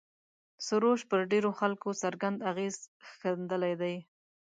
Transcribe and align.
سروش 0.67 1.01
پر 1.09 1.19
ډېرو 1.31 1.51
خلکو 1.59 1.89
څرګند 2.03 2.37
اغېز 2.51 2.75
ښندلی 3.15 3.73
دی. 3.81 3.95